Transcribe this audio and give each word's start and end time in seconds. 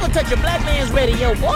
never 0.00 0.12
touch 0.12 0.32
a 0.32 0.36
black 0.36 0.60
man's 0.62 0.90
radio, 0.90 1.34
boy. 1.36 1.54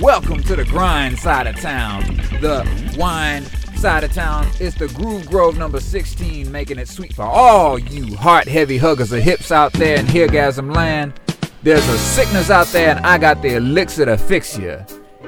Welcome 0.00 0.42
to 0.44 0.56
the 0.56 0.64
grind 0.64 1.18
side 1.18 1.46
of 1.46 1.58
town, 1.58 2.02
the 2.42 2.94
wine 2.98 3.44
side 3.76 4.04
of 4.04 4.12
town. 4.12 4.48
It's 4.60 4.76
the 4.76 4.88
Groove 4.88 5.26
Grove 5.26 5.56
number 5.56 5.80
16, 5.80 6.52
making 6.52 6.78
it 6.78 6.88
sweet 6.88 7.14
for 7.14 7.24
all 7.24 7.78
you 7.78 8.14
heart 8.16 8.46
heavy 8.46 8.76
huggers 8.76 9.12
of 9.12 9.22
hips 9.22 9.50
out 9.50 9.72
there 9.72 9.98
in 9.98 10.06
Heargasm 10.06 10.74
land. 10.74 11.18
There's 11.62 11.88
a 11.88 11.98
sickness 11.98 12.50
out 12.50 12.66
there, 12.68 12.96
and 12.96 13.06
I 13.06 13.16
got 13.16 13.40
the 13.40 13.56
elixir 13.56 14.04
to 14.04 14.18
fix 14.18 14.58
you. 14.58 14.84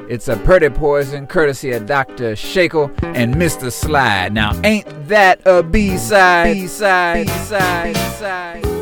It's 0.09 0.27
a 0.29 0.37
pretty 0.39 0.71
poison, 0.71 1.27
courtesy 1.27 1.73
of 1.73 1.85
Dr. 1.85 2.33
Shakel 2.33 2.91
and 3.15 3.35
Mr. 3.35 3.71
Slide. 3.71 4.33
Now, 4.33 4.59
ain't 4.65 4.87
that 5.09 5.43
a 5.45 5.63
B-side? 5.63 6.55
B-side, 6.55 7.27
B-side, 7.27 7.95
B-side. 7.95 8.78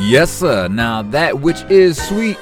Yes, 0.00 0.30
sir. 0.30 0.66
Now, 0.66 1.02
that 1.02 1.40
which 1.40 1.60
is 1.64 2.02
sweet 2.02 2.38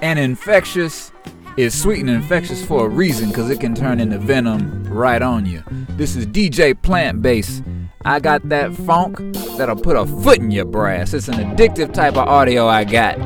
and 0.00 0.16
infectious 0.16 1.10
is 1.56 1.78
sweet 1.78 1.98
and 1.98 2.08
infectious 2.08 2.64
for 2.64 2.86
a 2.86 2.88
reason 2.88 3.30
because 3.30 3.50
it 3.50 3.58
can 3.58 3.74
turn 3.74 3.98
into 3.98 4.16
venom 4.16 4.84
right 4.84 5.20
on 5.20 5.44
you. 5.44 5.64
This 5.90 6.14
is 6.14 6.24
DJ 6.24 6.80
Plant 6.80 7.20
Base. 7.20 7.62
I 8.04 8.20
got 8.20 8.48
that 8.48 8.72
funk 8.72 9.18
that'll 9.58 9.74
put 9.74 9.96
a 9.96 10.06
foot 10.06 10.38
in 10.38 10.52
your 10.52 10.64
brass. 10.64 11.12
It's 11.12 11.26
an 11.26 11.34
addictive 11.34 11.92
type 11.92 12.16
of 12.16 12.28
audio 12.28 12.68
I 12.68 12.84
got. 12.84 13.18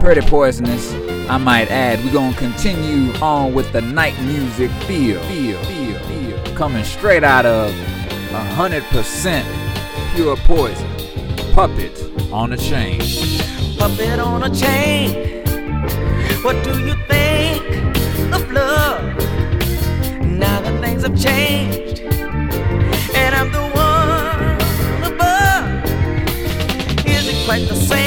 Pretty 0.00 0.22
poisonous, 0.22 0.92
I 1.30 1.38
might 1.38 1.70
add. 1.70 2.04
We're 2.04 2.12
gonna 2.12 2.36
continue 2.36 3.12
on 3.22 3.54
with 3.54 3.72
the 3.72 3.82
night 3.82 4.20
music 4.22 4.72
feel. 4.88 5.22
Feel, 5.22 5.62
feel, 5.62 5.98
feel. 6.00 6.56
Coming 6.56 6.82
straight 6.82 7.22
out 7.22 7.46
of 7.46 7.70
100% 7.70 10.14
pure 10.16 10.36
poison. 10.38 10.88
Puppet 11.54 12.11
on 12.32 12.52
a 12.52 12.56
chain. 12.56 12.98
puppet 13.78 14.18
on 14.18 14.42
a 14.44 14.54
chain. 14.54 15.42
What 16.42 16.56
do 16.64 16.70
you 16.80 16.94
think 17.06 17.62
of 18.32 18.50
love? 18.50 19.04
Now 20.24 20.60
that 20.62 20.80
things 20.80 21.02
have 21.02 21.16
changed, 21.20 22.00
and 23.14 23.34
I'm 23.34 23.52
the 23.52 23.66
one 23.74 25.12
above. 25.12 25.84
Is 27.06 27.28
it 27.28 27.44
quite 27.44 27.68
the 27.68 27.76
same 27.76 28.01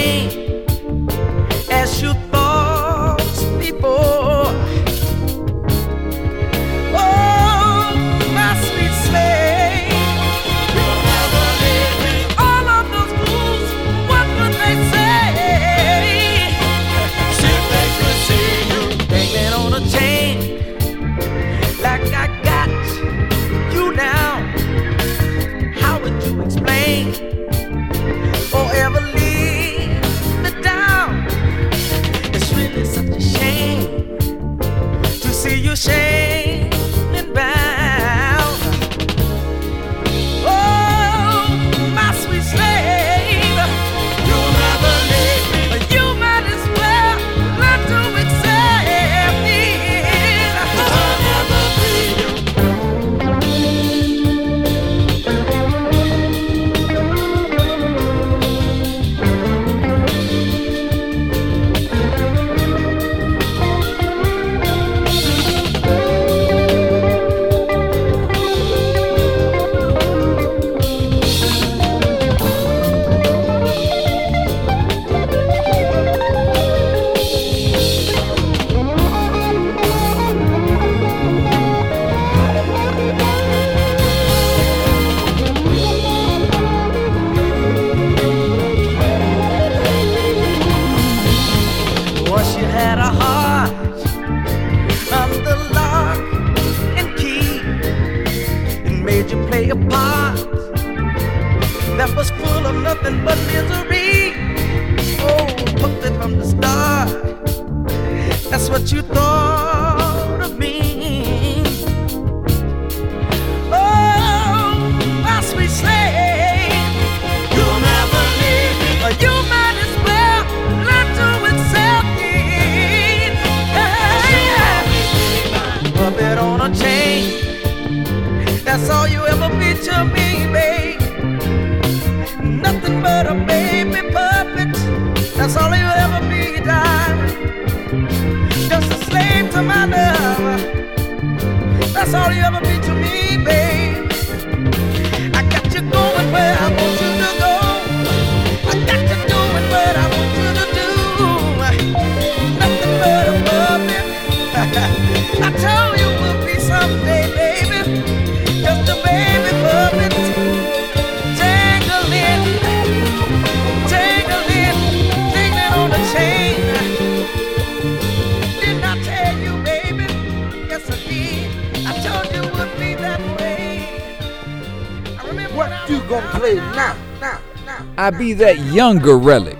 I 177.97 178.11
be 178.11 178.33
that 178.33 178.59
younger 178.59 179.17
relic. 179.17 179.57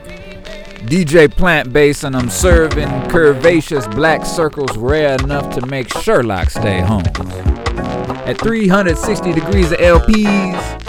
DJ 0.86 1.32
plant 1.32 1.74
based 1.74 2.04
and 2.04 2.16
I'm 2.16 2.30
serving 2.30 2.88
curvaceous 3.10 3.90
black 3.96 4.26
circles 4.26 4.78
rare 4.78 5.16
enough 5.16 5.54
to 5.56 5.66
make 5.66 5.90
Sherlock 5.98 6.52
stay 6.52 6.80
home. 6.82 7.04
At 8.28 8.40
360 8.40 9.34
degrees 9.34 9.72
of 9.72 9.80
LPs, 9.80 10.84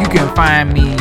you 0.00 0.08
can 0.08 0.34
find 0.34 0.72
me 0.72 0.96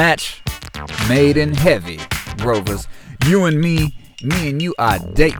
match 0.00 0.40
made 1.10 1.36
in 1.36 1.52
heavy, 1.52 2.00
Rovers. 2.38 2.88
You 3.26 3.44
and 3.44 3.60
me, 3.60 3.98
me 4.22 4.48
and 4.48 4.62
you 4.62 4.74
are 4.78 4.98
dating. 5.12 5.38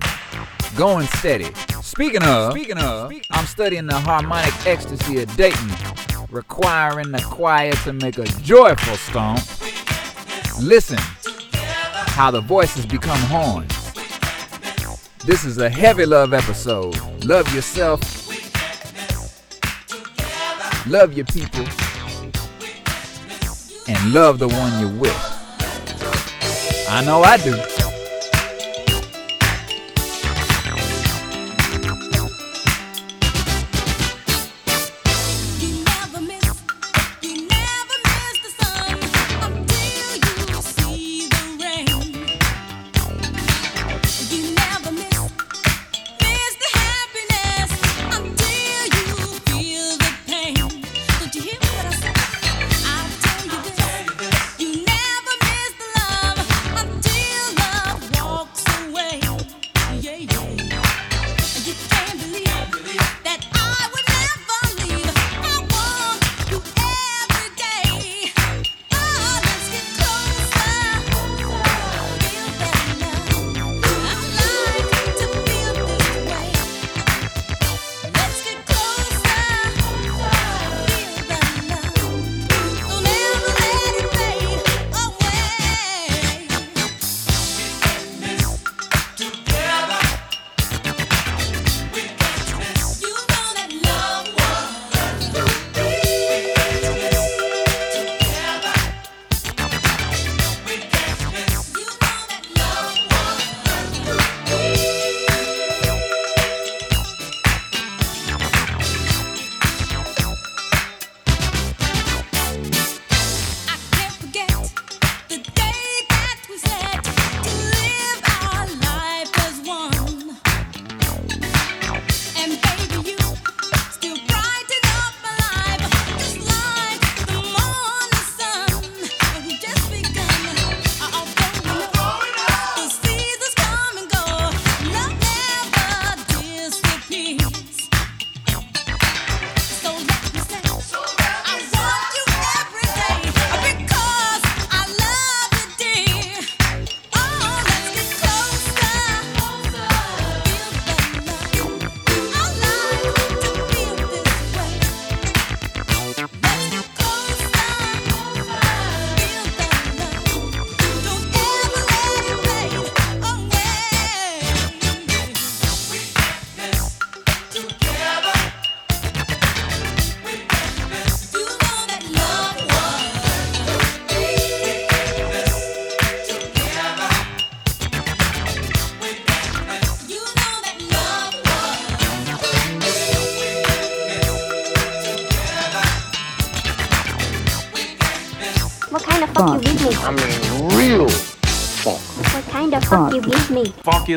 Going 0.76 1.06
steady. 1.06 1.46
Speaking 1.80 2.22
of, 2.22 2.52
speaking 2.52 2.76
of, 2.76 3.10
I'm 3.30 3.46
studying 3.46 3.86
the 3.86 3.98
harmonic 3.98 4.52
ecstasy 4.66 5.22
of 5.22 5.34
Dayton, 5.34 5.70
requiring 6.28 7.10
the 7.10 7.22
choir 7.22 7.72
to 7.84 7.94
make 7.94 8.18
a 8.18 8.26
joyful 8.42 8.96
stomp. 8.96 9.40
Listen 10.60 10.98
how 12.18 12.30
the 12.30 12.42
voices 12.42 12.84
become 12.84 13.18
horns. 13.30 13.94
This 15.24 15.46
is 15.46 15.56
a 15.56 15.70
heavy 15.70 16.04
love 16.04 16.34
episode. 16.34 16.98
Love 17.24 17.50
yourself. 17.54 18.02
Love 20.86 21.14
your 21.14 21.24
people 21.24 21.64
and 23.90 24.12
love 24.12 24.38
the 24.38 24.46
one 24.46 24.80
you're 24.80 25.00
with. 25.00 25.16
I 26.88 27.02
know 27.04 27.22
I 27.22 27.36
do. 27.38 27.69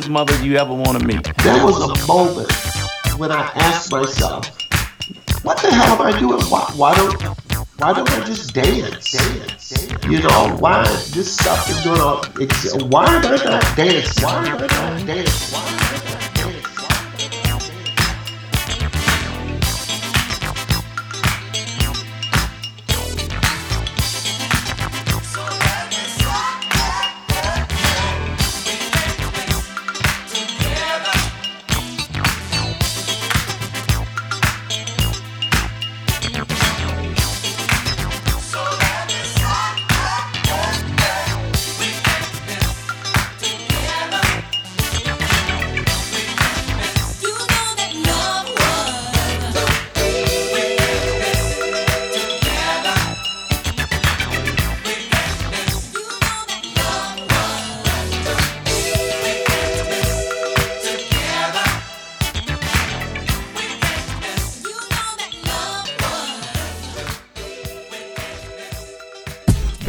mother 0.01 0.36
you 0.43 0.58
ever 0.58 0.73
want 0.73 0.99
to 0.99 1.06
meet. 1.06 1.23
There 1.43 1.63
was 1.63 1.79
a 1.79 2.08
moment 2.08 2.51
when 3.19 3.32
I 3.32 3.41
asked 3.56 3.91
myself, 3.91 4.47
what 5.43 5.58
the 5.62 5.69
hell 5.69 5.95
am 5.95 6.01
I 6.01 6.19
doing? 6.19 6.41
Why, 6.45 6.63
why 6.75 6.95
don't 6.95 7.21
why 7.77 7.93
don't 7.93 8.10
I 8.10 8.23
just 8.25 8.53
dance? 8.53 9.12
dance, 9.12 9.69
dance. 9.69 10.06
You 10.06 10.21
know, 10.21 10.58
why 10.60 10.84
this 11.13 11.36
stuff 11.36 11.69
is 11.69 11.79
going 11.82 12.01
on? 12.01 12.89
Why 12.89 13.06
am 13.06 13.25
I 13.25 13.43
not 13.43 13.77
dancing? 13.77 14.23
Why 14.23 14.47
am 14.47 14.58
I 14.58 14.67
not 14.67 15.06
dancing? 15.06 15.72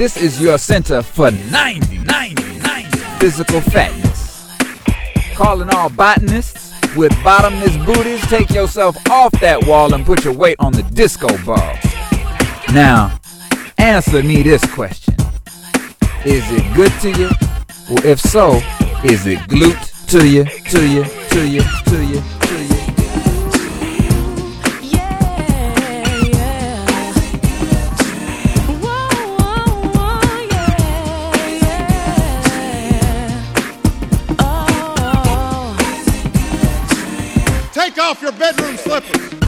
This 0.05 0.19
is 0.19 0.39
your 0.39 0.59
center 0.59 1.01
for 1.01 1.31
90, 1.31 2.05
physical 3.21 3.63
fatness. 3.63 4.51
Calling 5.35 5.71
all 5.71 5.89
botanists 5.89 6.75
with 6.95 7.11
bottomless 7.25 7.75
booties, 7.87 8.21
take 8.27 8.51
yourself 8.51 8.99
off 9.09 9.33
that 9.41 9.67
wall 9.67 9.95
and 9.95 10.05
put 10.05 10.23
your 10.23 10.35
weight 10.35 10.57
on 10.59 10.73
the 10.73 10.83
disco 10.83 11.29
ball. 11.47 11.79
Now, 12.75 13.19
answer 13.79 14.23
me 14.23 14.43
this 14.43 14.63
question 14.75 15.17
Is 16.27 16.45
it 16.53 16.77
good 16.77 16.93
to 17.01 17.11
you? 17.11 17.31
Well, 17.89 18.05
if 18.05 18.21
so, 18.21 18.57
is 19.05 19.27
it 19.27 19.39
glute 19.49 20.07
to 20.09 20.29
you, 20.29 20.45
to 20.45 20.87
you, 20.87 21.05
to 21.31 21.49
you, 21.49 21.63
to 21.63 22.05
you, 22.05 22.23
to 22.43 22.65
you? 22.65 22.74
off 38.05 38.21
your 38.21 38.33
bedroom 38.33 38.77
slippers. 38.77 39.44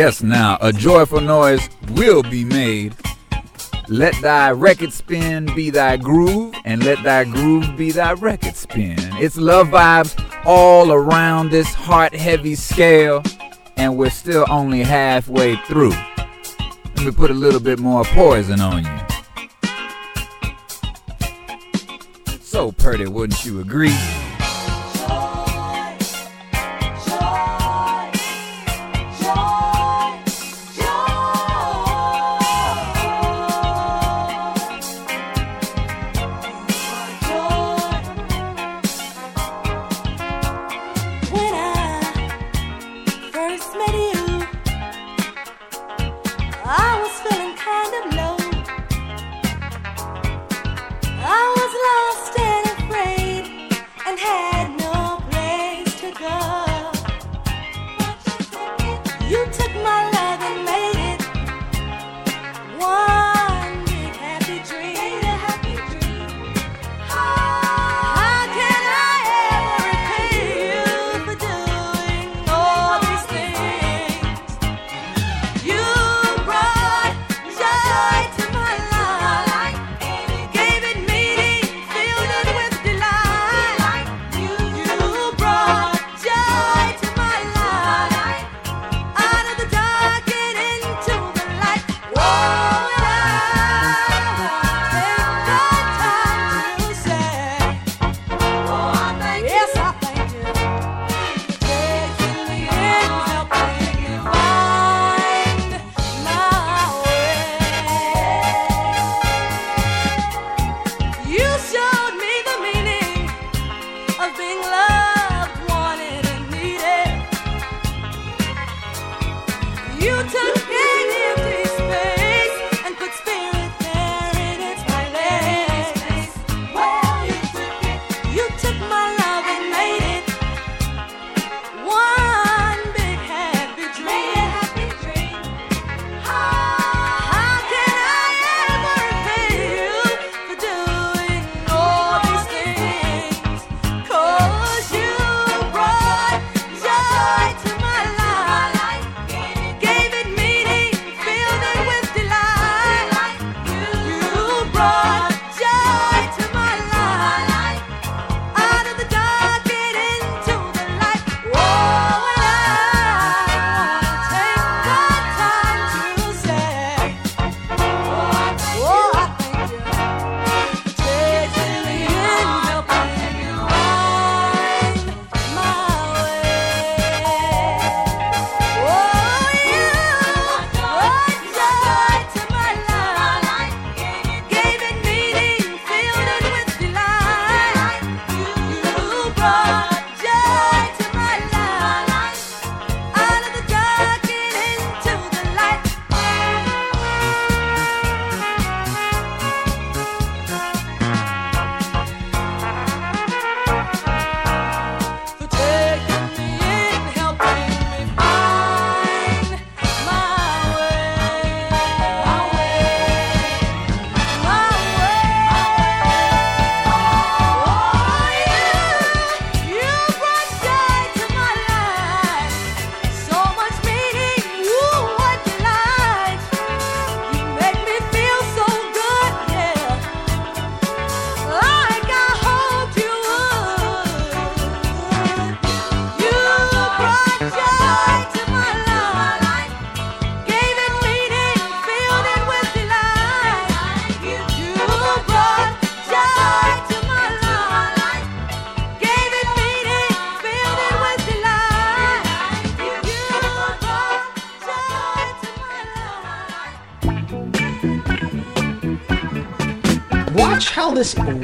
Yes, 0.00 0.22
now 0.22 0.56
a 0.62 0.72
joyful 0.72 1.20
noise 1.20 1.68
will 1.90 2.22
be 2.22 2.42
made. 2.42 2.94
Let 3.90 4.14
thy 4.22 4.50
record 4.50 4.94
spin 4.94 5.44
be 5.54 5.68
thy 5.68 5.98
groove, 5.98 6.54
and 6.64 6.82
let 6.82 7.04
thy 7.04 7.24
groove 7.24 7.76
be 7.76 7.90
thy 7.90 8.14
record 8.14 8.56
spin. 8.56 8.96
It's 9.18 9.36
love 9.36 9.66
vibes 9.66 10.16
all 10.46 10.90
around 10.90 11.50
this 11.50 11.74
heart 11.74 12.14
heavy 12.14 12.54
scale, 12.54 13.22
and 13.76 13.98
we're 13.98 14.08
still 14.08 14.46
only 14.48 14.82
halfway 14.82 15.56
through. 15.66 15.92
Let 16.96 17.04
me 17.04 17.10
put 17.10 17.30
a 17.30 17.34
little 17.34 17.60
bit 17.60 17.78
more 17.78 18.04
poison 18.04 18.58
on 18.62 18.84
you. 18.86 19.00
So, 22.40 22.72
pretty, 22.72 23.06
wouldn't 23.06 23.44
you 23.44 23.60
agree? 23.60 23.94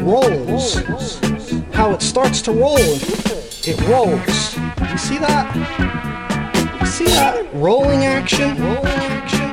rolls. 0.06 0.76
How 1.72 1.90
it 1.90 2.00
starts 2.00 2.40
to 2.42 2.52
roll. 2.52 2.78
It 2.78 3.80
rolls. 3.88 4.56
You 4.90 4.98
see 4.98 5.18
that? 5.18 5.46
You 6.80 6.86
see 6.86 7.06
that 7.06 7.52
rolling 7.52 8.04
action? 8.04 8.56
Rolling 8.62 8.86
action. 8.86 9.50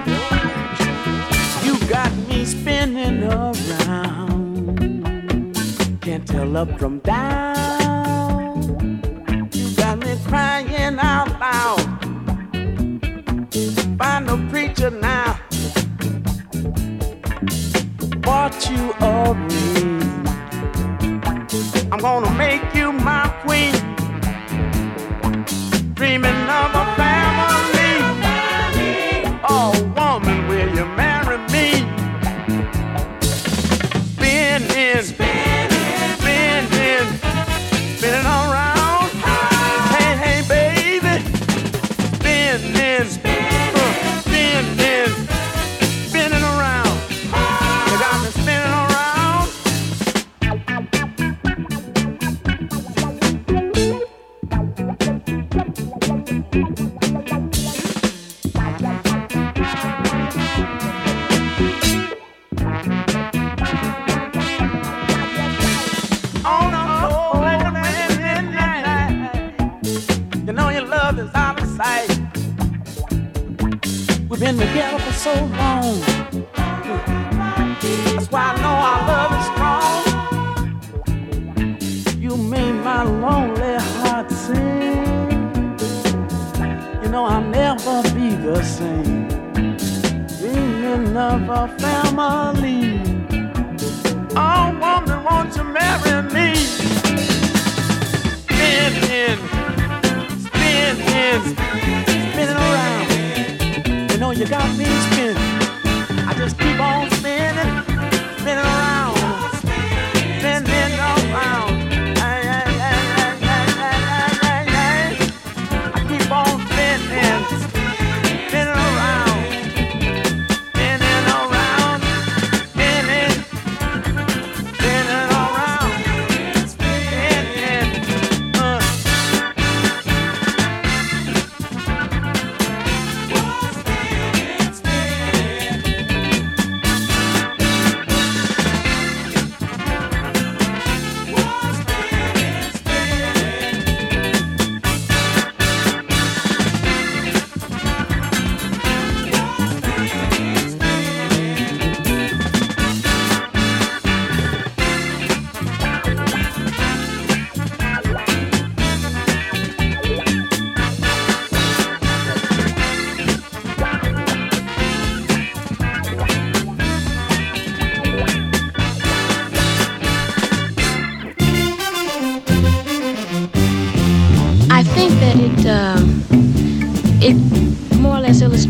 You 1.66 1.80
got 1.89 2.13
me 2.28 2.46
spinning 2.46 3.24
around. 3.24 4.78
Can't 6.02 6.28
tell 6.28 6.56
up 6.56 6.78
from 6.78 7.00
down. 7.00 7.33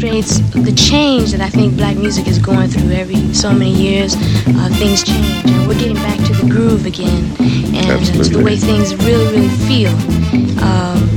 Illustrates 0.03 0.39
the 0.51 0.71
change 0.71 1.31
that 1.31 1.41
I 1.41 1.49
think 1.49 1.75
black 1.75 1.95
music 1.95 2.27
is 2.27 2.39
going 2.39 2.69
through 2.69 2.91
every 2.91 3.33
so 3.33 3.51
many 3.51 3.71
years. 3.71 4.15
Uh, 4.15 4.69
things 4.73 5.03
change, 5.03 5.45
and 5.45 5.67
we're 5.67 5.79
getting 5.79 5.95
back 5.95 6.17
to 6.27 6.33
the 6.33 6.47
groove 6.49 6.85
again, 6.85 7.23
and 7.39 8.05
to 8.23 8.29
the 8.29 8.43
way 8.43 8.57
things 8.57 8.95
really, 8.95 9.25
really 9.25 9.49
feel. 9.67 9.93
Um, 10.61 11.09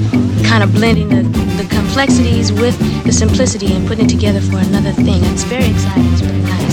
kind 0.45 0.63
of 0.63 0.73
blending 0.73 1.09
the, 1.09 1.23
the 1.61 1.67
complexities 1.69 2.53
with 2.53 2.79
the 3.05 3.13
simplicity 3.13 3.73
and 3.75 3.87
putting 3.87 4.07
it 4.07 4.09
together 4.09 4.41
for 4.41 4.59
another 4.59 4.93
thing. 4.93 5.23
It's 5.25 5.45
very 5.45 5.67
exciting. 5.67 6.13
It's 6.13 6.23
really 6.23 6.43
nice. 6.43 6.66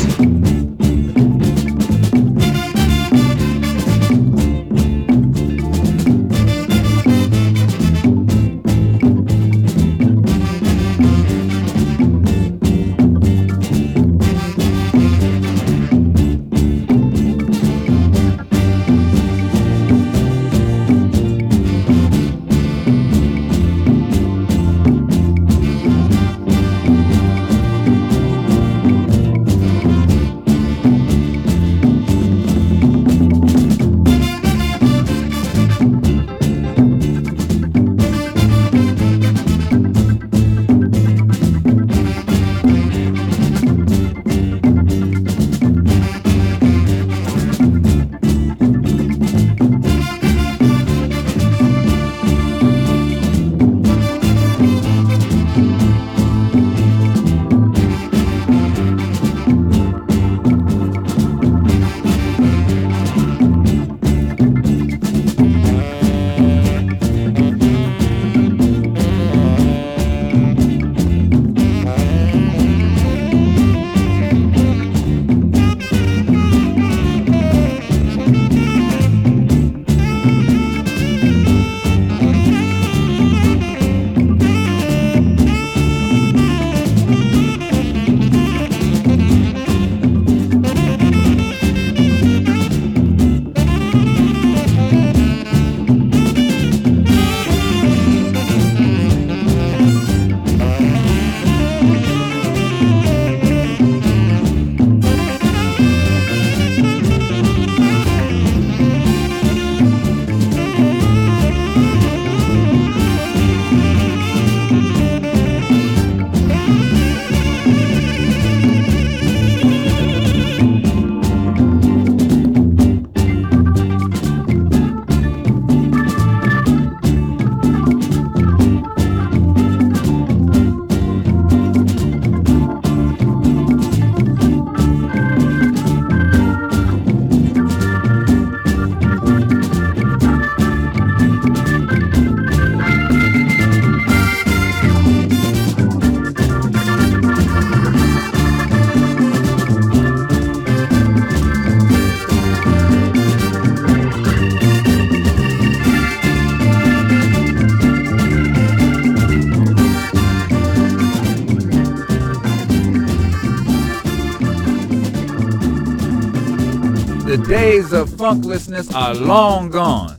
Days 167.84 167.94
of 167.94 168.10
funklessness 168.10 168.94
are 168.94 169.14
long 169.14 169.70
gone. 169.70 170.16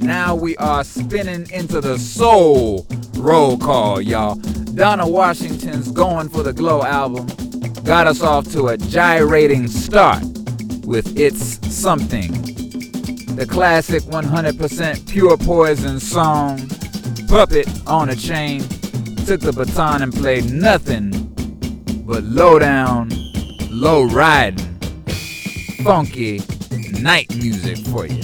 Now 0.00 0.34
we 0.34 0.56
are 0.58 0.84
spinning 0.84 1.50
into 1.50 1.80
the 1.80 1.98
soul 1.98 2.86
roll 3.16 3.58
call, 3.58 4.00
y'all. 4.00 4.36
Donna 4.74 5.08
Washington's 5.08 5.90
Going 5.90 6.28
for 6.28 6.42
the 6.42 6.52
Glow 6.52 6.82
album 6.82 7.26
got 7.84 8.06
us 8.06 8.22
off 8.22 8.50
to 8.52 8.68
a 8.68 8.76
gyrating 8.76 9.66
start 9.66 10.22
with 10.84 11.18
It's 11.18 11.58
Something. 11.74 12.30
The 13.36 13.46
classic 13.48 14.02
100% 14.04 15.10
pure 15.10 15.36
poison 15.38 15.98
song, 15.98 16.68
Puppet 17.28 17.68
on 17.86 18.10
a 18.10 18.16
Chain, 18.16 18.60
took 19.26 19.40
the 19.40 19.52
baton 19.52 20.02
and 20.02 20.12
played 20.12 20.50
nothing 20.52 21.10
but 22.06 22.22
low 22.24 22.58
down, 22.58 23.10
low 23.70 24.04
riding, 24.04 24.78
funky 25.82 26.40
night 26.92 27.34
music 27.36 27.78
for 27.88 28.06
you. 28.06 28.22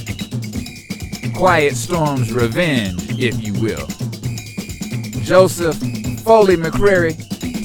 Quiet 1.35 1.75
Storm's 1.75 2.33
revenge, 2.33 3.03
if 3.19 3.43
you 3.43 3.53
will. 3.61 3.87
Joseph 5.23 5.77
Foley 6.21 6.57
McCreary 6.57 7.17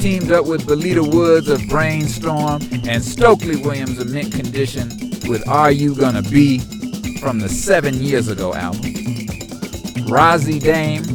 teamed 0.02 0.32
up 0.32 0.46
with 0.46 0.66
Belita 0.66 1.14
Woods 1.14 1.48
of 1.48 1.62
Brainstorm 1.70 2.62
and 2.88 3.04
Stokley 3.04 3.56
Williams 3.64 4.00
of 4.00 4.10
Mint 4.10 4.34
Condition 4.34 4.90
with 5.30 5.48
Are 5.48 5.72
You 5.72 5.96
Gonna 5.96 6.24
Be 6.24 6.60
from 7.20 7.40
the 7.40 7.50
seven 7.50 7.94
years 8.02 8.28
ago 8.28 8.54
album. 8.54 8.82
Rozzi 10.12 10.60
Daime 10.60 11.06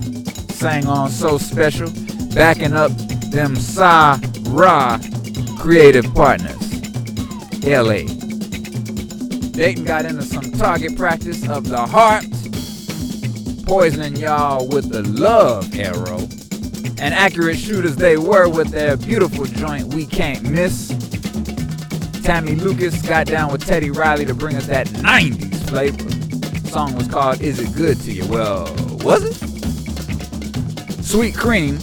sang 0.50 0.86
on 0.86 1.10
So 1.10 1.36
Special, 1.36 1.90
backing 2.34 2.72
up 2.72 2.92
them 3.30 3.56
Sa 3.56 4.18
Ra 4.44 4.98
creative 5.58 6.06
partners. 6.14 6.54
LA. 7.64 8.15
Dayton 9.56 9.84
got 9.84 10.04
into 10.04 10.20
some 10.20 10.52
target 10.52 10.98
practice 10.98 11.48
of 11.48 11.66
the 11.66 11.78
heart, 11.78 12.26
poisoning 13.66 14.14
y'all 14.16 14.68
with 14.68 14.90
the 14.90 15.02
love 15.02 15.74
arrow. 15.74 16.18
And 16.98 17.14
accurate 17.14 17.56
shooters 17.56 17.96
they 17.96 18.18
were 18.18 18.50
with 18.50 18.68
their 18.68 18.98
beautiful 18.98 19.46
joint 19.46 19.94
We 19.94 20.04
Can't 20.04 20.42
Miss. 20.42 20.88
Tammy 22.22 22.54
Lucas 22.54 23.00
got 23.00 23.28
down 23.28 23.50
with 23.50 23.64
Teddy 23.64 23.90
Riley 23.90 24.26
to 24.26 24.34
bring 24.34 24.56
us 24.56 24.66
that 24.66 24.88
90s 24.88 25.70
flavor. 25.70 26.04
The 26.04 26.68
song 26.68 26.94
was 26.94 27.08
called 27.08 27.40
Is 27.40 27.58
It 27.58 27.74
Good 27.74 27.98
to 28.02 28.12
You? 28.12 28.26
Well, 28.26 28.64
was 29.02 29.24
it? 29.24 29.36
Sweet 31.02 31.34
Cream 31.34 31.78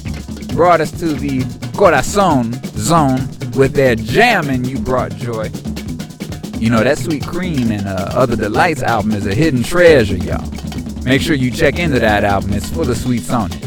brought 0.49 0.79
us 0.79 0.91
to 0.99 1.07
the 1.07 1.43
Corazon 1.75 2.53
zone 2.77 3.27
with 3.55 3.73
their 3.73 3.95
jamming 3.95 4.63
You 4.63 4.77
Brought 4.77 5.15
Joy. 5.15 5.49
You 6.63 6.69
know, 6.69 6.81
that 6.81 6.97
Sweet 6.97 7.27
Cream 7.27 7.73
and 7.73 7.85
uh, 7.85 8.07
Other 8.13 8.37
Delights 8.37 8.81
album 8.81 9.11
is 9.11 9.27
a 9.27 9.35
hidden 9.35 9.63
treasure, 9.63 10.15
y'all. 10.15 10.49
Make 11.03 11.21
sure 11.21 11.35
you 11.35 11.51
check 11.51 11.77
into 11.77 11.99
that 11.99 12.23
album, 12.23 12.53
it's 12.53 12.69
full 12.69 12.89
of 12.89 12.95
sweets 12.95 13.29
on 13.31 13.51
it. 13.51 13.61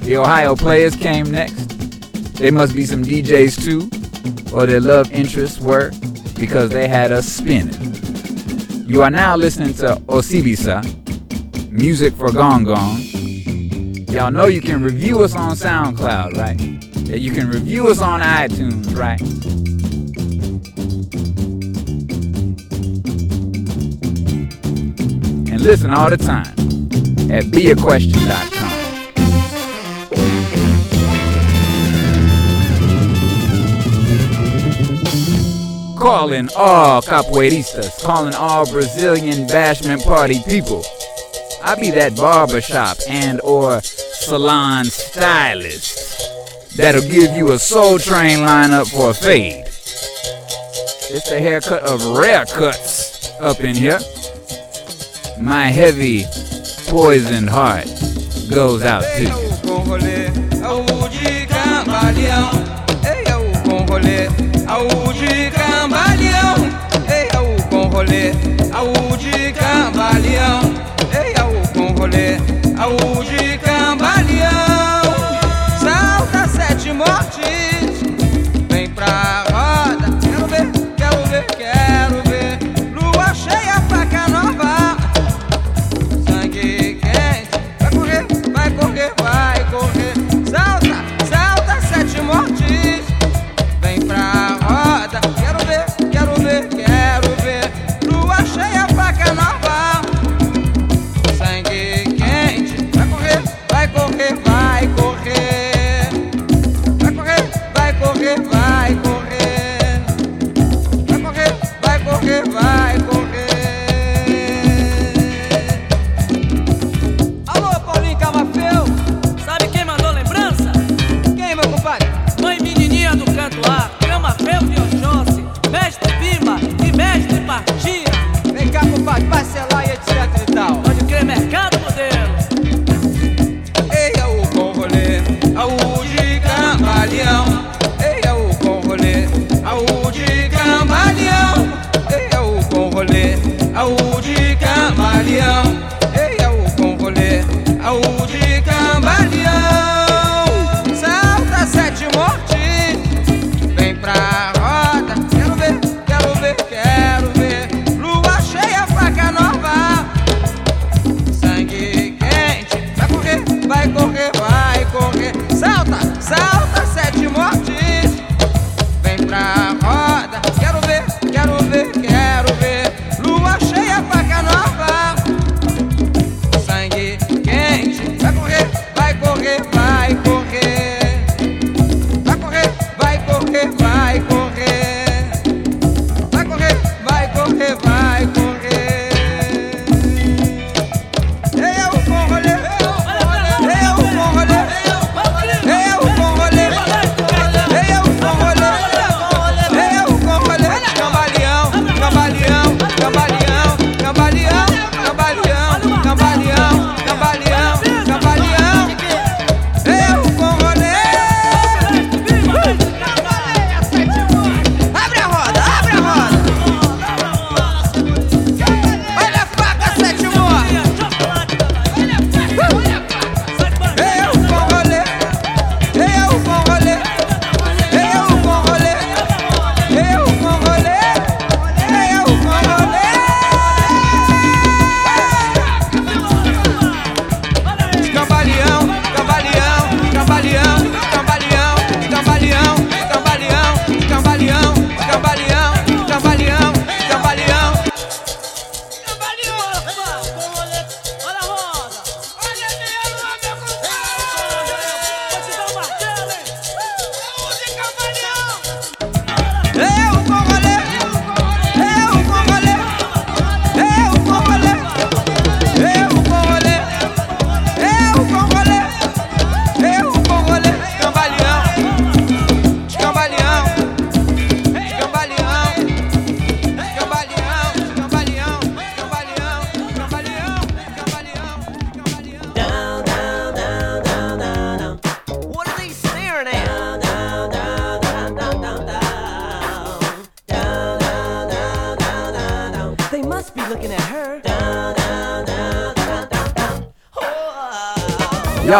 The 0.00 0.16
Ohio 0.16 0.56
Players 0.56 0.96
came 0.96 1.30
next. 1.30 1.66
They 2.38 2.50
must 2.50 2.74
be 2.74 2.86
some 2.86 3.04
DJs 3.04 3.62
too, 3.62 4.56
or 4.56 4.64
their 4.64 4.80
love 4.80 5.12
interests 5.12 5.60
were, 5.60 5.90
because 6.40 6.70
they 6.70 6.88
had 6.88 7.12
us 7.12 7.26
spinning. 7.26 7.76
You 8.88 9.02
are 9.02 9.10
now 9.10 9.36
listening 9.36 9.74
to 9.74 9.96
Osibisa, 10.06 10.80
music 11.70 12.14
for 12.14 12.32
Gong 12.32 12.64
Gong. 12.64 13.00
Y'all 14.08 14.30
know 14.30 14.46
you 14.46 14.62
can 14.62 14.82
review 14.82 15.22
us 15.22 15.34
on 15.34 15.56
SoundCloud, 15.56 16.38
right? 16.38 16.56
That 17.08 17.20
you 17.20 17.32
can 17.32 17.50
review 17.50 17.88
us 17.88 18.00
on 18.00 18.22
iTunes, 18.22 18.96
right? 18.96 19.20
Listen 25.62 25.92
all 25.92 26.10
the 26.10 26.16
time 26.16 26.52
at 27.30 27.48
beaquestion.com. 27.52 28.72
Calling 35.96 36.48
all 36.56 37.00
capoeiristas, 37.00 38.02
calling 38.02 38.34
all 38.34 38.68
Brazilian 38.70 39.46
bashment 39.46 40.02
party 40.04 40.40
people. 40.48 40.84
I 41.62 41.76
be 41.76 41.92
that 41.92 42.16
barbershop 42.16 42.98
and 43.08 43.40
or 43.42 43.80
salon 43.82 44.86
stylist 44.86 46.76
that'll 46.76 47.02
give 47.02 47.36
you 47.36 47.52
a 47.52 47.58
soul 47.58 48.00
train 48.00 48.38
lineup 48.38 48.90
for 48.90 49.10
a 49.10 49.14
fade. 49.14 49.66
It's 51.14 51.30
the 51.30 51.38
haircut 51.38 51.84
of 51.84 52.04
rare 52.18 52.46
cuts 52.46 53.30
up 53.38 53.60
in 53.60 53.76
here. 53.76 54.00
My 55.42 55.64
heavy, 55.66 56.24
poisoned 56.86 57.50
heart 57.50 57.86
goes 58.48 58.84
out 58.84 59.02
to 59.02 59.24
you. 59.24 59.52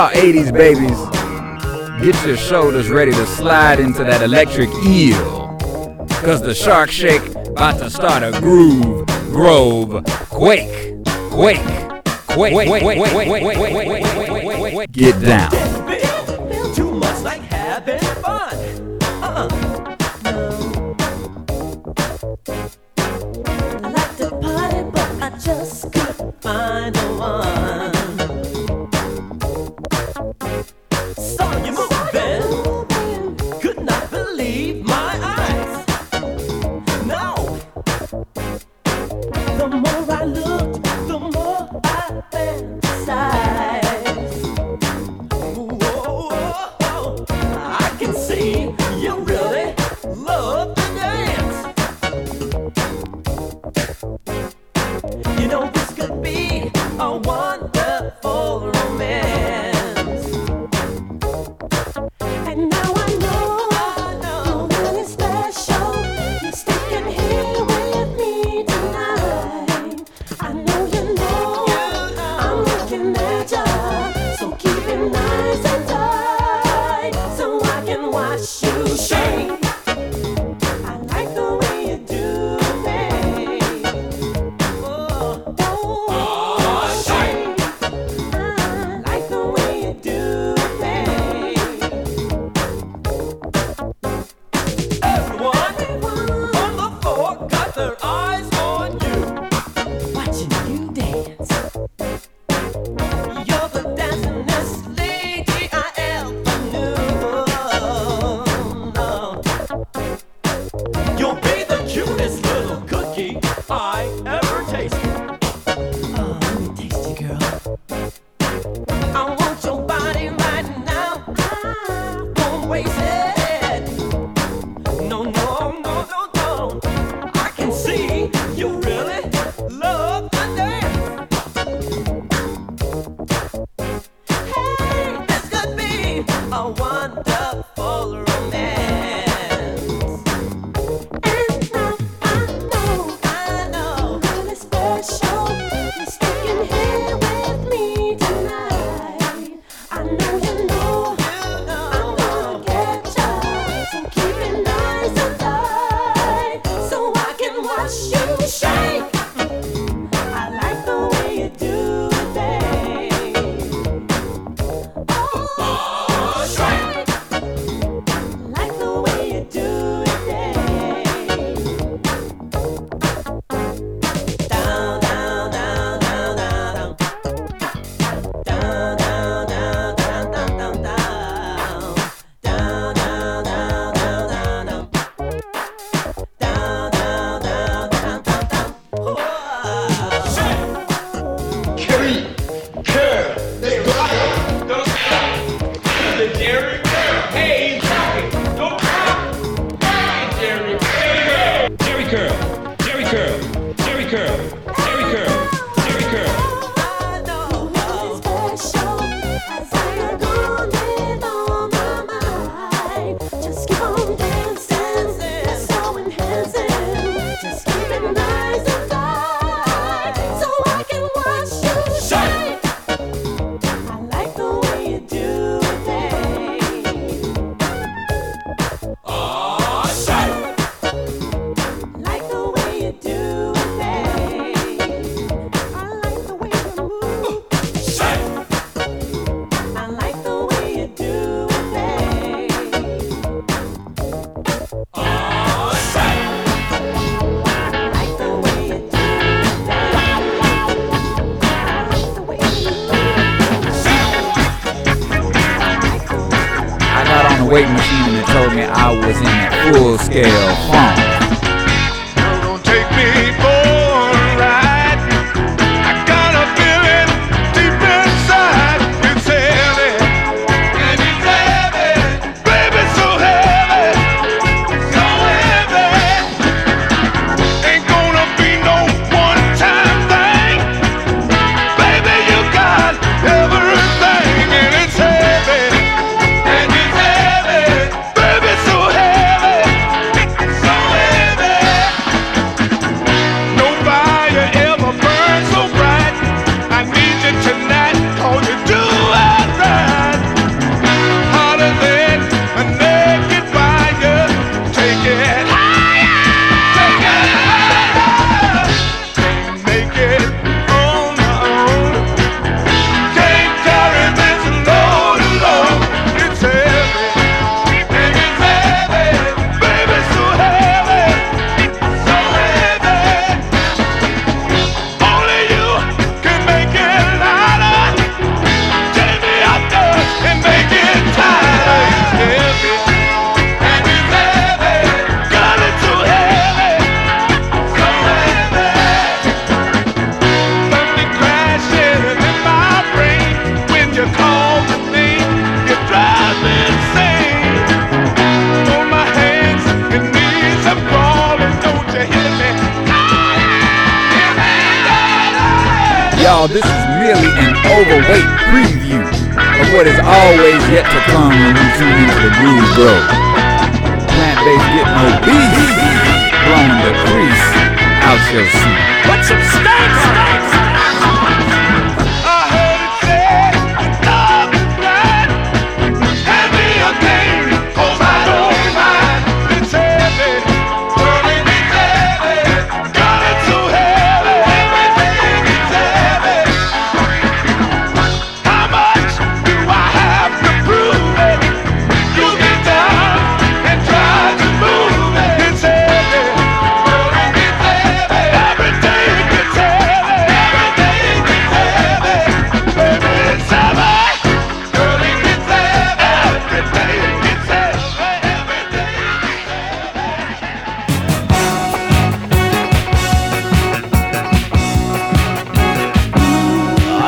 Y'all 0.02 0.10
80s 0.10 0.52
babies, 0.52 0.98
get 2.02 2.26
your 2.26 2.36
shoulders 2.36 2.90
ready 2.90 3.12
to 3.12 3.24
slide 3.24 3.78
into 3.78 4.02
that 4.02 4.20
electric 4.20 4.68
eel. 4.84 5.56
Cause 6.24 6.42
the 6.42 6.52
shark 6.52 6.90
shake 6.90 7.22
about 7.36 7.78
to 7.78 7.88
start 7.88 8.24
a 8.24 8.32
groove, 8.40 9.06
grove, 9.30 10.04
quake, 10.28 10.96
quake, 11.30 11.60
quake, 12.30 12.52
quake, 12.52 12.66
quake, 12.66 12.82
quake, 12.82 12.82
quake, 12.82 13.12
quake, 13.12 14.42
quake, 14.42 14.72
quake, 14.72 14.90
Get 14.90 15.20
down. 15.22 15.52
Too 15.52 15.61
you 78.60 78.86
say. 78.88 79.61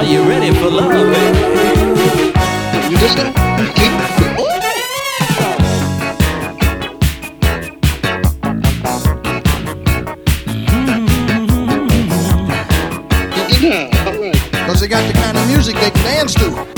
Are 0.04 0.06
you 0.06 0.22
ready 0.28 0.52
for 0.52 0.68
love, 0.68 0.90
baby? 0.90 1.38
You 2.90 2.98
just 2.98 3.16
gotta 3.16 3.32
keep 3.72 3.90
mm-hmm. 13.96 14.80
they 14.80 14.88
got 14.88 15.06
the 15.10 15.14
kind 15.14 15.38
of 15.38 15.48
music 15.48 15.74
they 15.76 15.90
can 15.90 16.04
dance 16.04 16.34
to. 16.34 16.73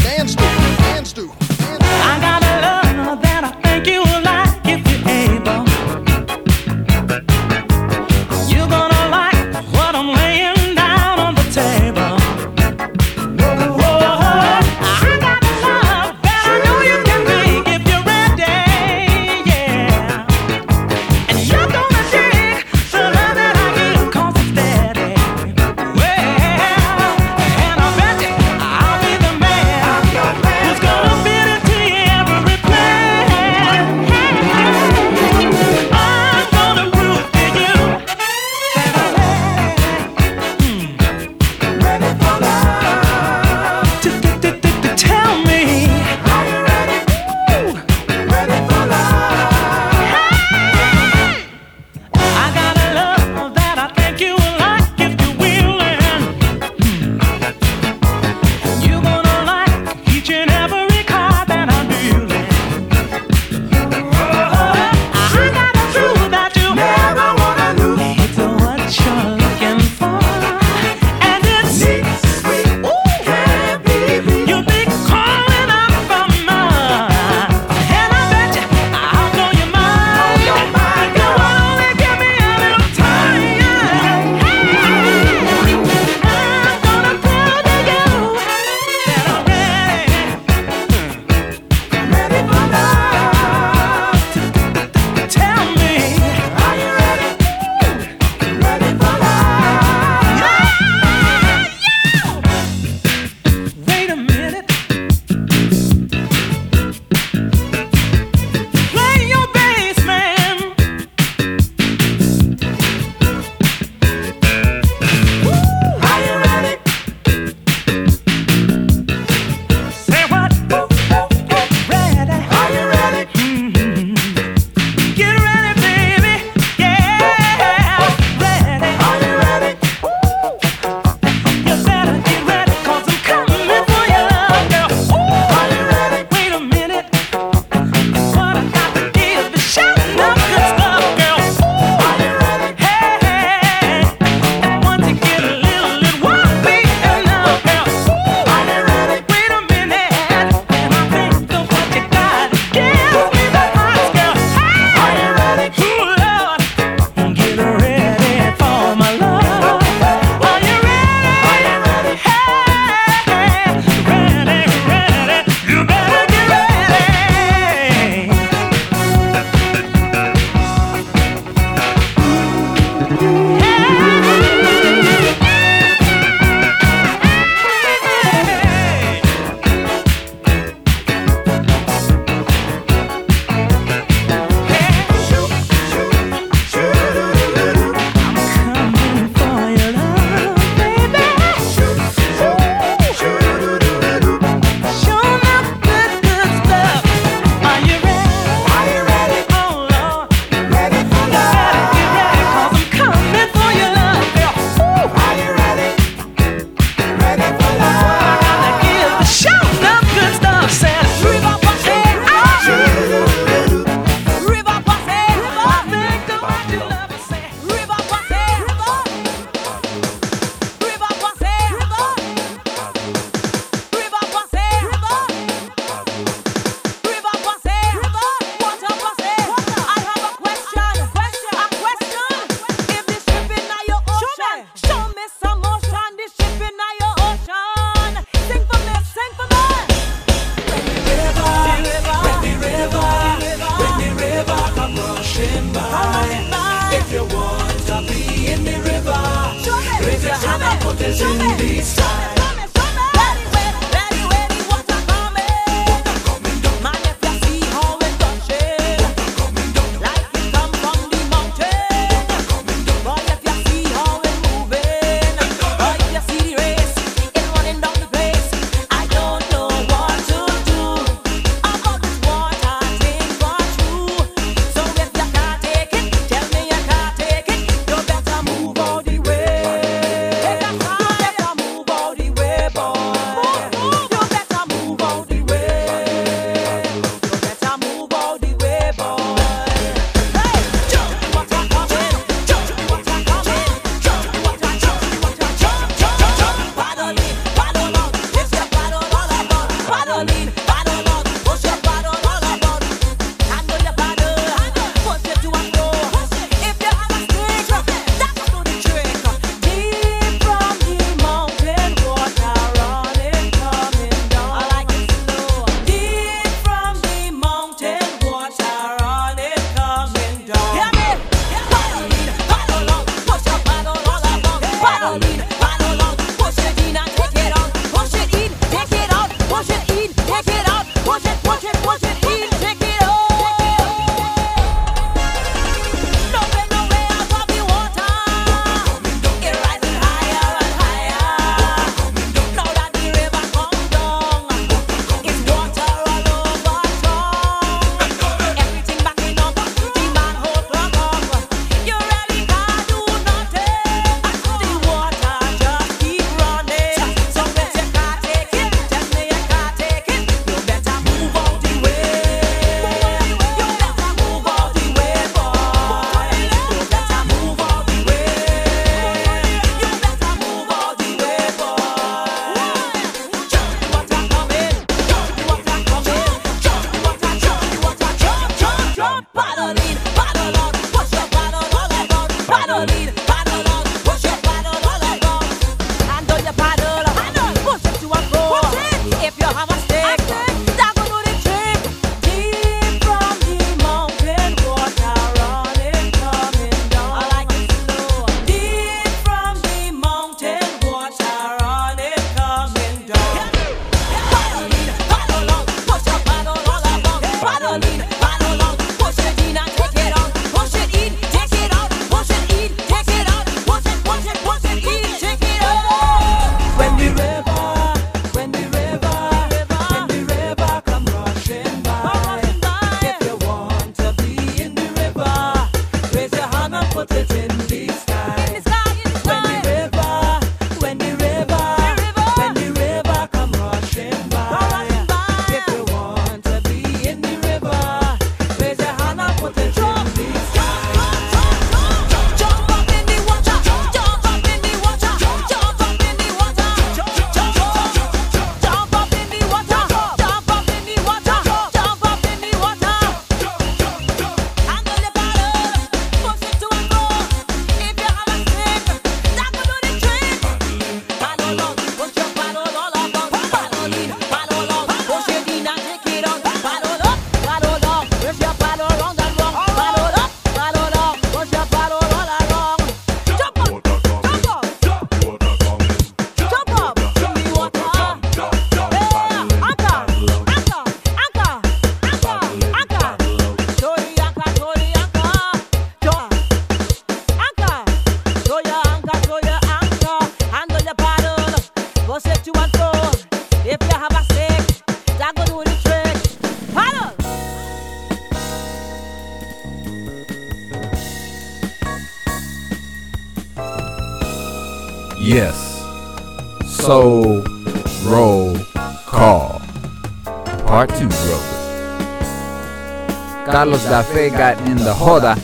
Carlos 513.67 513.85
da 513.87 514.03
Fe 514.03 514.31
got 514.31 514.57
in 514.69 514.77
the 514.77 514.95
Hoda 514.95 515.35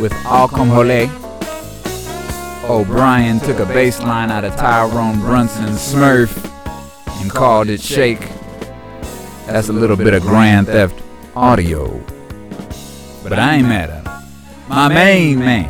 with 0.00 0.10
Al 0.24 0.48
Jole. 0.48 1.10
O'Brien 2.66 3.40
took 3.40 3.58
a 3.58 3.66
bass 3.66 4.00
line 4.00 4.30
out 4.30 4.42
of 4.42 4.56
Tyrone 4.56 5.20
Brunson's 5.20 5.78
Smurf 5.78 6.32
and 7.20 7.30
called 7.30 7.68
it 7.68 7.82
Shake. 7.82 8.26
That's 9.44 9.68
a 9.68 9.74
little 9.74 9.96
bit 9.96 10.14
of 10.14 10.22
Grand 10.22 10.68
Theft 10.68 10.98
Audio. 11.36 12.02
But 13.22 13.34
I 13.34 13.56
ain't 13.56 13.68
mad 13.68 13.90
at 13.90 14.02
him. 14.02 14.68
My 14.70 14.88
main 14.88 15.38
man, 15.38 15.68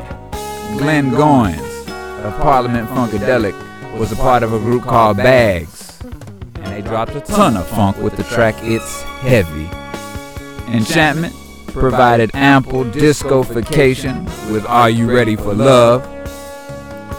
Glenn 0.78 1.10
Goins 1.10 1.88
of 2.22 2.32
Parliament 2.40 2.88
Funkadelic, 2.90 3.98
was 3.98 4.12
a 4.12 4.16
part 4.16 4.44
of 4.44 4.52
a 4.52 4.60
group 4.60 4.84
called 4.84 5.16
Bags. 5.16 5.98
And 6.04 6.66
they 6.66 6.80
dropped 6.80 7.16
a 7.16 7.20
ton 7.22 7.56
of 7.56 7.66
funk 7.66 7.96
with 7.98 8.16
the 8.16 8.22
track 8.22 8.54
It's 8.58 9.02
Heavy. 9.02 9.68
Enchantment 10.72 11.34
provided 11.78 12.30
ample 12.34 12.84
discofication 12.84 14.24
with 14.52 14.66
Are 14.66 14.90
You 14.90 15.10
Ready 15.10 15.36
for 15.36 15.54
Love? 15.54 16.04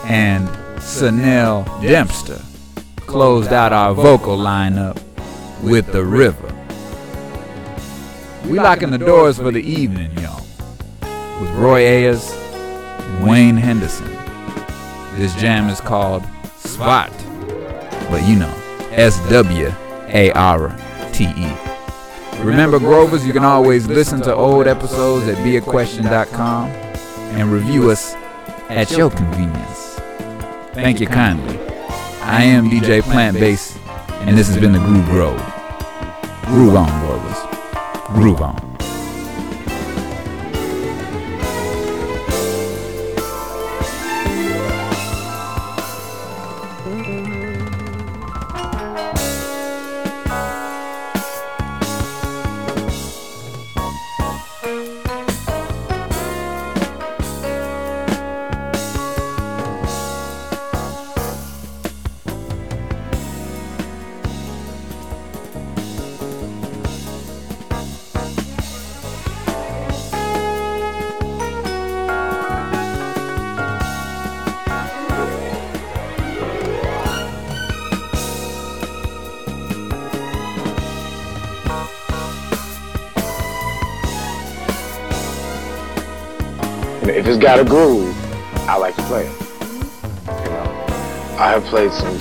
And 0.05 0.47
Sanel 0.79 1.65
Dempster 1.81 2.41
closed 2.97 3.53
out 3.53 3.71
our 3.73 3.93
vocal 3.93 4.37
lineup 4.37 5.01
with 5.61 5.91
The 5.91 6.03
River. 6.03 6.47
We 8.45 8.59
locking 8.59 8.91
the 8.91 8.97
doors 8.97 9.37
for 9.37 9.51
the 9.51 9.61
evening, 9.61 10.11
y'all, 10.19 10.43
with 11.39 11.51
Roy 11.51 11.81
Ayers 11.81 12.31
and 12.31 13.27
Wayne 13.27 13.57
Henderson. 13.57 14.07
This 15.15 15.35
jam 15.35 15.69
is 15.69 15.79
called 15.79 16.23
Spot, 16.57 17.11
but 18.09 18.27
you 18.27 18.35
know, 18.35 18.53
S 18.91 19.19
W 19.29 19.71
A 20.07 20.31
R 20.31 20.75
T 21.13 21.25
E. 21.25 21.68
Remember, 22.43 22.79
Grovers, 22.79 23.25
you 23.25 23.33
can 23.33 23.43
always 23.43 23.87
listen 23.87 24.21
to 24.21 24.33
old 24.33 24.65
episodes 24.67 25.27
at 25.27 25.43
beaquestion.com 25.43 26.67
and 26.69 27.51
review 27.51 27.91
us 27.91 28.15
at 28.69 28.91
your 28.91 29.09
convenience. 29.09 29.95
Thank 30.73 30.99
you 30.99 31.07
kindly. 31.07 31.59
I 32.21 32.43
am 32.43 32.69
DJ 32.69 33.01
Plant 33.01 33.39
Bass, 33.39 33.77
and 34.21 34.37
this 34.37 34.47
has 34.47 34.57
been 34.57 34.71
the 34.71 34.79
Groove 34.79 35.05
Grove. 35.05 35.53
Groove 36.45 36.75
on, 36.75 37.05
Grovers. 37.05 37.37
Groove 38.07 38.41
on. 38.41 38.68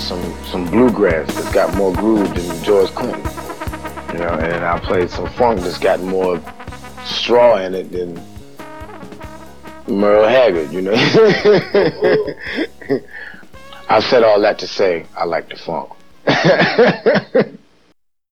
Some 0.08 0.22
some 0.44 0.64
bluegrass 0.70 1.26
that's 1.34 1.52
got 1.52 1.74
more 1.76 1.92
groove 1.92 2.34
than 2.34 2.64
George 2.64 2.88
Clinton. 2.90 3.20
You 4.14 4.20
know, 4.20 4.30
and 4.30 4.64
I 4.64 4.78
played 4.80 5.10
some 5.10 5.28
funk 5.34 5.60
that's 5.60 5.78
got 5.78 6.00
more 6.00 6.40
straw 7.04 7.58
in 7.58 7.74
it 7.74 7.92
than 7.92 8.18
Merle 9.86 10.26
Haggard. 10.26 10.72
You 10.72 10.80
know, 10.80 10.94
I 13.90 14.00
said 14.00 14.22
all 14.22 14.40
that 14.40 14.58
to 14.60 14.66
say 14.66 15.04
I 15.14 15.24
like 15.24 15.50
the 15.50 15.56
funk. 15.56 15.92